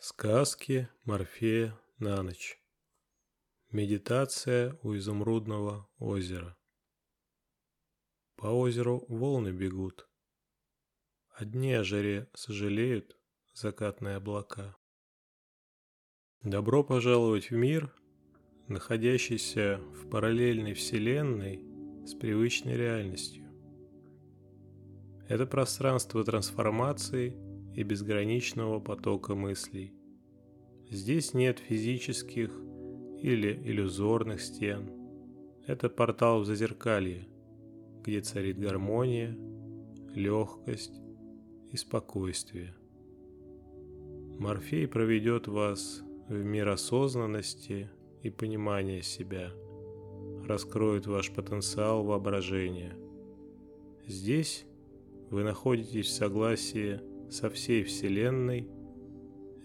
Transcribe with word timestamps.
Сказки 0.00 0.88
Морфея 1.02 1.76
на 1.98 2.22
ночь. 2.22 2.62
Медитация 3.72 4.78
у 4.84 4.94
изумрудного 4.94 5.88
озера. 5.98 6.56
По 8.36 8.46
озеру 8.46 9.04
волны 9.08 9.48
бегут. 9.48 10.08
Одни 11.30 11.72
о 11.72 11.82
жаре 11.82 12.30
сожалеют 12.32 13.18
закатные 13.52 14.18
облака. 14.18 14.76
Добро 16.42 16.84
пожаловать 16.84 17.50
в 17.50 17.56
мир, 17.56 17.92
находящийся 18.68 19.78
в 19.78 20.08
параллельной 20.10 20.74
вселенной 20.74 22.06
с 22.06 22.14
привычной 22.14 22.76
реальностью. 22.76 23.48
Это 25.28 25.44
пространство 25.44 26.22
трансформации– 26.22 27.36
и 27.78 27.84
безграничного 27.84 28.80
потока 28.80 29.36
мыслей. 29.36 29.92
Здесь 30.90 31.32
нет 31.32 31.60
физических 31.60 32.50
или 33.22 33.52
иллюзорных 33.52 34.40
стен. 34.40 34.90
Это 35.64 35.88
портал 35.88 36.40
в 36.40 36.44
зазеркалье, 36.44 37.28
где 38.02 38.20
царит 38.20 38.58
гармония, 38.58 39.38
легкость 40.12 41.00
и 41.70 41.76
спокойствие. 41.76 42.74
Морфей 44.40 44.88
проведет 44.88 45.46
вас 45.46 46.02
в 46.28 46.34
мир 46.34 46.70
осознанности 46.70 47.88
и 48.24 48.30
понимания 48.30 49.02
себя, 49.02 49.52
раскроет 50.44 51.06
ваш 51.06 51.30
потенциал 51.30 52.02
воображения. 52.02 52.96
Здесь 54.04 54.66
вы 55.30 55.44
находитесь 55.44 56.06
в 56.06 56.12
согласии 56.12 57.00
со 57.30 57.50
всей 57.50 57.84
Вселенной. 57.84 58.68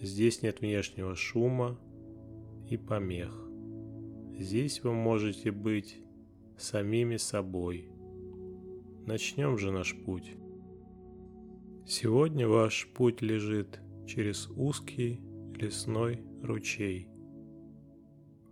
Здесь 0.01 0.41
нет 0.41 0.61
внешнего 0.61 1.15
шума 1.15 1.79
и 2.69 2.77
помех. 2.77 3.31
Здесь 4.37 4.83
вы 4.83 4.93
можете 4.93 5.51
быть 5.51 5.99
самими 6.57 7.17
собой. 7.17 7.89
Начнем 9.05 9.57
же 9.57 9.71
наш 9.71 9.95
путь. 10.03 10.35
Сегодня 11.85 12.47
ваш 12.47 12.87
путь 12.93 13.21
лежит 13.21 13.79
через 14.07 14.49
узкий 14.49 15.21
лесной 15.55 16.21
ручей. 16.41 17.07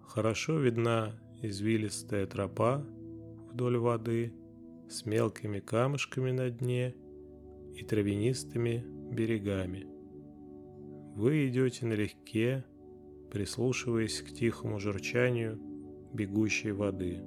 Хорошо 0.02 0.60
видна 0.60 1.20
извилистая 1.42 2.28
тропа 2.28 2.86
вдоль 3.52 3.78
воды 3.78 4.34
с 4.90 5.06
мелкими 5.06 5.60
камушками 5.60 6.32
на 6.32 6.50
дне 6.50 6.96
и 7.76 7.84
травянистыми 7.84 8.86
берегами. 9.12 9.86
Вы 11.16 11.48
идете 11.50 11.86
налегке, 11.86 12.64
прислушиваясь 13.30 14.22
к 14.22 14.32
тихому 14.32 14.80
журчанию 14.80 15.60
бегущей 16.14 16.72
воды. 16.72 17.22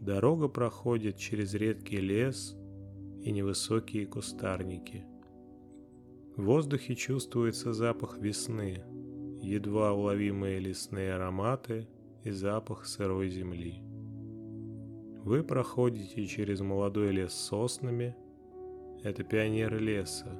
Дорога 0.00 0.48
проходит 0.48 1.16
через 1.16 1.54
редкий 1.54 1.98
лес 1.98 2.56
и 3.22 3.30
невысокие 3.30 4.06
кустарники. 4.06 5.06
В 6.36 6.44
воздухе 6.44 6.94
чувствуется 6.94 7.72
запах 7.72 8.18
весны, 8.18 8.82
едва 9.40 9.92
уловимые 9.92 10.58
лесные 10.58 11.14
ароматы 11.14 11.88
и 12.24 12.30
запах 12.30 12.86
сырой 12.86 13.28
земли. 13.28 13.82
Вы 15.22 15.42
проходите 15.42 16.26
через 16.26 16.60
молодой 16.60 17.12
лес 17.12 17.32
с 17.32 17.46
соснами. 17.46 18.14
Это 19.02 19.24
пионеры 19.24 19.78
леса, 19.78 20.38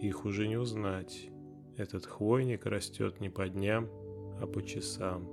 их 0.00 0.24
уже 0.24 0.48
не 0.48 0.56
узнать. 0.56 1.30
Этот 1.76 2.06
хвойник 2.06 2.66
растет 2.66 3.20
не 3.20 3.28
по 3.28 3.48
дням, 3.48 3.88
а 4.40 4.46
по 4.46 4.62
часам. 4.62 5.28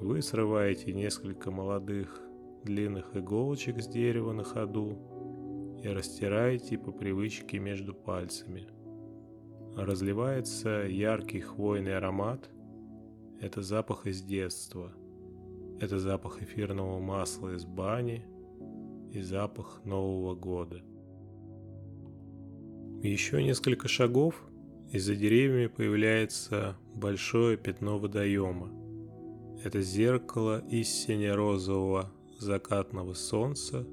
Вы 0.00 0.22
срываете 0.22 0.92
несколько 0.92 1.50
молодых 1.50 2.22
длинных 2.64 3.16
иголочек 3.16 3.80
с 3.80 3.88
дерева 3.88 4.32
на 4.32 4.44
ходу 4.44 5.78
и 5.82 5.88
растираете 5.88 6.78
по 6.78 6.92
привычке 6.92 7.58
между 7.58 7.94
пальцами. 7.94 8.68
Разливается 9.76 10.86
яркий 10.88 11.40
хвойный 11.40 11.96
аромат. 11.96 12.50
Это 13.40 13.62
запах 13.62 14.06
из 14.06 14.22
детства. 14.22 14.92
Это 15.80 15.98
запах 15.98 16.42
эфирного 16.42 16.98
масла 16.98 17.54
из 17.54 17.64
бани 17.64 18.24
и 19.12 19.20
запах 19.20 19.80
Нового 19.84 20.34
года. 20.34 20.82
Еще 23.02 23.40
несколько 23.44 23.86
шагов, 23.86 24.34
и 24.90 24.98
за 24.98 25.14
деревьями 25.14 25.68
появляется 25.68 26.76
большое 26.96 27.56
пятно 27.56 27.96
водоема. 28.00 28.72
Это 29.62 29.82
зеркало 29.82 30.66
из 30.68 30.88
сине-розового 30.88 32.12
закатного 32.40 33.14
солнца. 33.14 33.86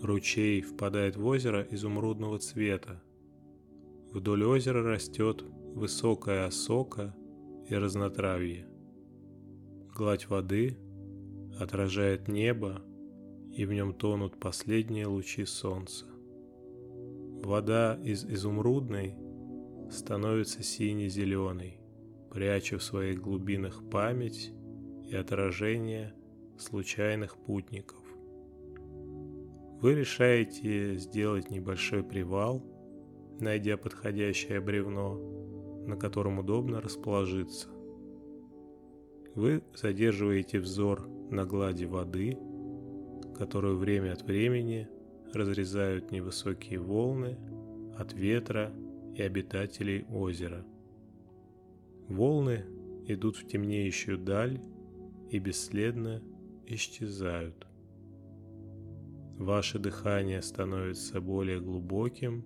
Ручей 0.00 0.62
впадает 0.62 1.16
в 1.16 1.26
озеро 1.26 1.66
изумрудного 1.68 2.38
цвета. 2.38 3.02
Вдоль 4.12 4.44
озера 4.44 4.84
растет 4.84 5.42
высокая 5.74 6.46
осока 6.46 7.16
и 7.68 7.74
разнотравье. 7.74 8.68
Гладь 9.92 10.28
воды 10.28 10.78
отражает 11.58 12.28
небо, 12.28 12.80
и 13.52 13.64
в 13.64 13.72
нем 13.72 13.92
тонут 13.92 14.38
последние 14.38 15.06
лучи 15.06 15.44
солнца. 15.44 16.13
Вода 17.44 18.00
из 18.02 18.24
изумрудной 18.24 19.14
становится 19.90 20.62
сине-зеленой, 20.62 21.78
пряча 22.30 22.78
в 22.78 22.82
своих 22.82 23.20
глубинах 23.20 23.82
память 23.90 24.50
и 25.06 25.14
отражение 25.14 26.14
случайных 26.56 27.36
путников. 27.36 28.02
Вы 29.82 29.94
решаете 29.94 30.96
сделать 30.96 31.50
небольшой 31.50 32.02
привал, 32.02 32.64
найдя 33.38 33.76
подходящее 33.76 34.62
бревно, 34.62 35.18
на 35.86 35.96
котором 35.96 36.38
удобно 36.38 36.80
расположиться. 36.80 37.68
Вы 39.34 39.62
задерживаете 39.74 40.60
взор 40.60 41.06
на 41.30 41.44
глади 41.44 41.84
воды, 41.84 42.38
которую 43.36 43.76
время 43.76 44.14
от 44.14 44.22
времени 44.22 44.88
разрезают 45.32 46.10
невысокие 46.10 46.78
волны 46.78 47.38
от 47.96 48.12
ветра 48.12 48.72
и 49.14 49.22
обитателей 49.22 50.04
озера. 50.06 50.64
Волны 52.08 52.64
идут 53.06 53.36
в 53.36 53.46
темнеющую 53.46 54.18
даль 54.18 54.60
и 55.30 55.38
бесследно 55.38 56.22
исчезают. 56.66 57.66
Ваше 59.38 59.78
дыхание 59.78 60.42
становится 60.42 61.20
более 61.20 61.60
глубоким, 61.60 62.44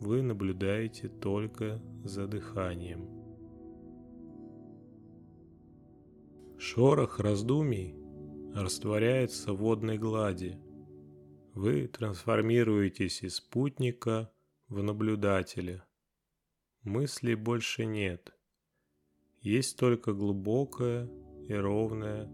вы 0.00 0.22
наблюдаете 0.22 1.08
только 1.08 1.80
за 2.04 2.26
дыханием. 2.26 3.08
Шорох 6.58 7.20
раздумий 7.20 7.94
растворяется 8.54 9.52
в 9.52 9.58
водной 9.58 9.98
глади– 9.98 10.58
вы 11.56 11.88
трансформируетесь 11.88 13.22
из 13.22 13.36
спутника 13.36 14.30
в 14.68 14.82
наблюдателя. 14.82 15.86
Мыслей 16.82 17.34
больше 17.34 17.86
нет. 17.86 18.34
Есть 19.40 19.78
только 19.78 20.12
глубокое 20.12 21.10
и 21.48 21.54
ровное 21.54 22.26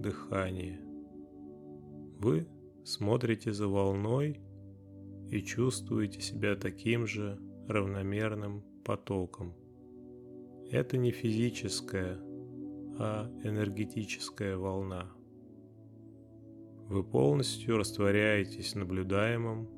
дыхание. 0.00 0.80
Вы 2.20 2.48
смотрите 2.82 3.52
за 3.52 3.68
волной 3.68 4.40
и 5.30 5.42
чувствуете 5.42 6.22
себя 6.22 6.56
таким 6.56 7.06
же 7.06 7.38
равномерным 7.68 8.64
потоком. 8.82 9.54
Это 10.70 10.96
не 10.96 11.10
физическая, 11.10 12.18
а 12.98 13.30
энергетическая 13.44 14.56
волна. 14.56 15.12
Вы 16.90 17.04
полностью 17.04 17.76
растворяетесь 17.76 18.74
наблюдаемым, 18.74 19.68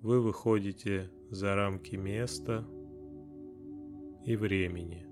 вы 0.00 0.22
выходите 0.22 1.10
за 1.28 1.54
рамки 1.54 1.94
места 1.94 2.66
и 4.24 4.34
времени. 4.34 5.06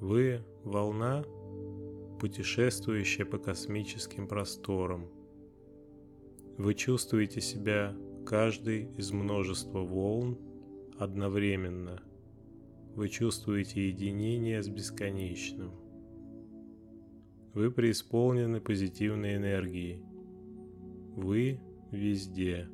Вы– 0.00 0.40
волна, 0.64 1.22
путешествующая 2.18 3.24
по 3.24 3.38
космическим 3.38 4.26
просторам. 4.26 5.08
Вы 6.56 6.74
чувствуете 6.74 7.40
себя 7.40 7.96
каждый 8.26 8.92
из 8.96 9.12
множества 9.12 9.78
волн 9.78 10.36
одновременно. 10.98 12.02
Вы 12.96 13.08
чувствуете 13.08 13.86
единение 13.86 14.64
с 14.64 14.68
бесконечным. 14.68 15.87
Вы 17.58 17.72
преисполнены 17.72 18.60
позитивной 18.60 19.34
энергией. 19.34 20.00
Вы 21.16 21.58
везде. 21.90 22.68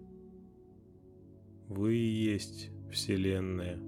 Вы 1.68 1.94
и 1.94 2.06
есть 2.06 2.70
Вселенная. 2.92 3.80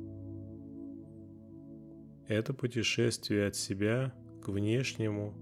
Это 2.26 2.54
путешествие 2.54 3.46
от 3.46 3.56
себя 3.56 4.14
к 4.42 4.48
внешнему 4.48 5.34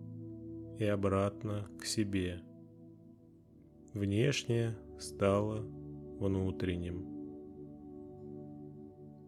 и 0.81 0.87
обратно 0.87 1.69
к 1.79 1.85
себе. 1.85 2.43
Внешнее 3.93 4.77
стало 4.99 5.61
внутренним. 6.19 7.07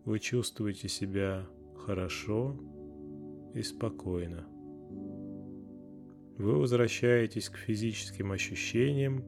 Вы 0.04 0.18
чувствуете 0.18 0.88
себя 0.88 1.46
хорошо 1.76 2.60
и 3.54 3.62
спокойно. 3.62 4.55
Вы 6.38 6.58
возвращаетесь 6.58 7.48
к 7.48 7.56
физическим 7.56 8.30
ощущениям, 8.32 9.24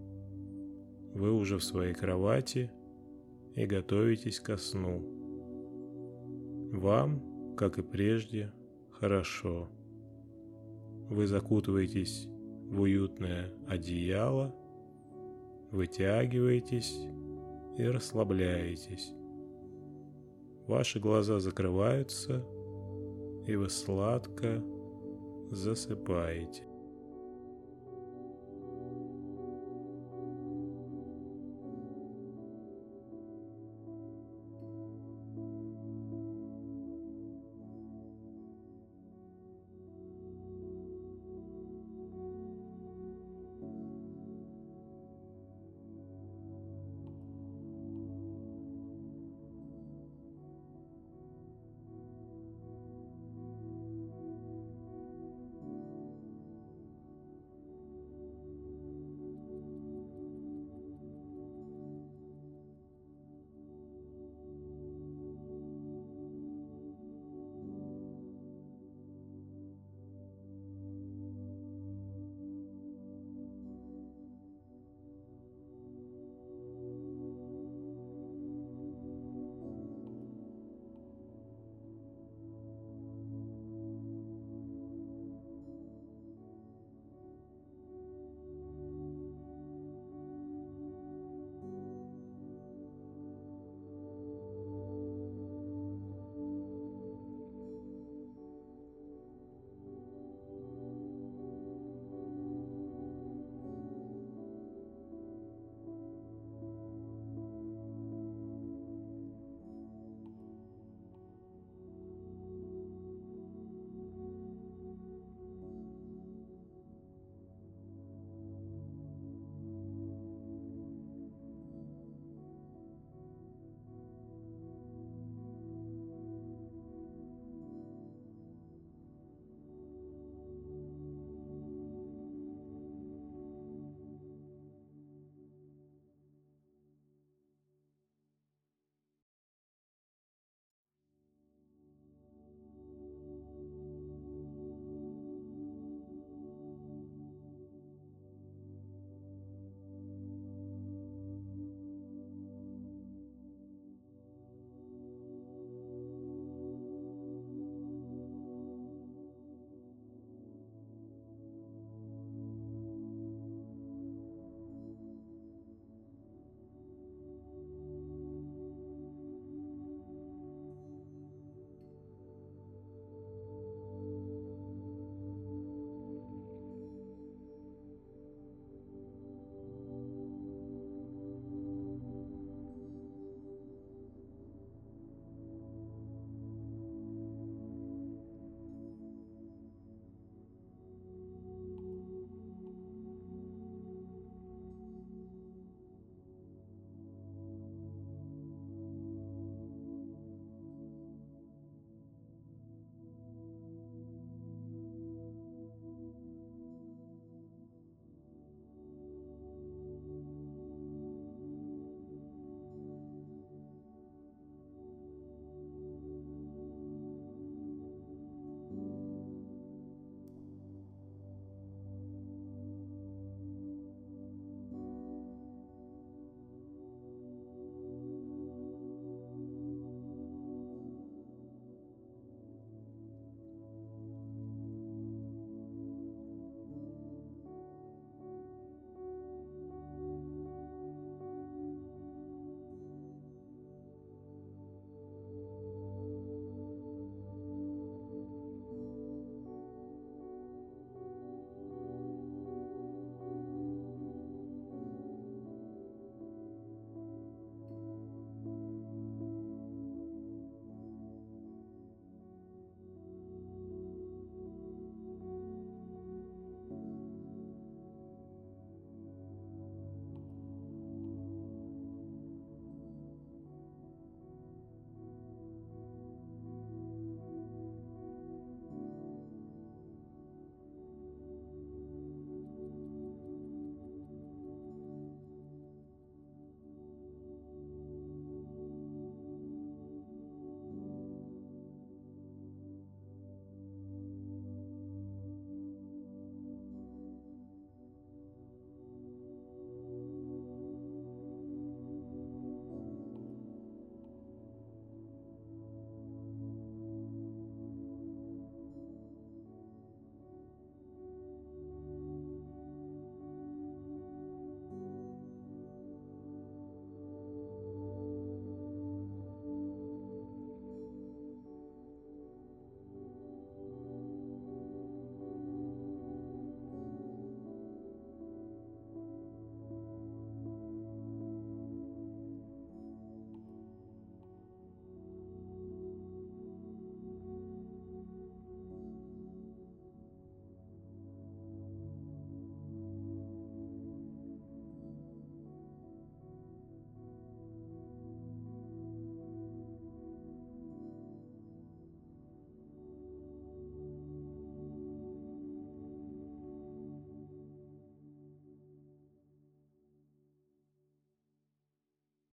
вы 1.15 1.33
уже 1.33 1.57
в 1.57 1.65
своей 1.65 1.95
кровати 1.95 2.71
и 3.55 3.65
готовитесь 3.65 4.41
ко 4.41 4.59
сну. 4.59 5.01
Вам, 6.73 7.57
как 7.57 7.79
и 7.79 7.83
прежде, 7.83 8.53
хорошо. 8.91 9.71
Вы 11.09 11.27
закутываетесь 11.27 12.29
в 12.29 12.83
уютное 12.83 13.55
одеяло, 13.67 14.55
вытягиваетесь 15.71 16.95
и 17.79 17.85
расслабляетесь. 17.85 19.15
Ваши 20.67 21.01
глаза 21.01 21.41
закрываются, 21.41 22.45
и 23.47 23.57
вы 23.57 23.71
сладко 23.71 24.63
засыпаете. 25.51 26.68